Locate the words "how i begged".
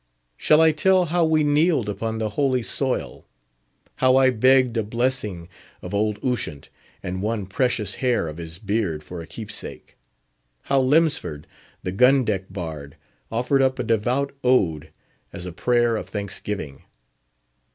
3.97-4.75